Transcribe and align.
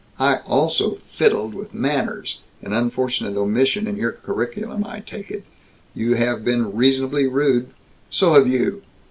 "I 0.17 0.37
also 0.47 0.95
'fiddled' 1.05 1.53
with 1.53 1.75
manners 1.75 2.39
an 2.63 2.73
unfortunate 2.73 3.37
omission 3.37 3.85
in 3.85 3.97
your 3.97 4.13
curriculum, 4.13 4.83
I 4.83 4.99
take 5.01 5.29
it! 5.29 5.43
You 5.93 6.15
have 6.15 6.43
been 6.43 6.73
reasonably 6.75 7.27
rude" 7.27 7.69
"So 8.09 8.33
have 8.33 8.47
you!" 8.47 8.81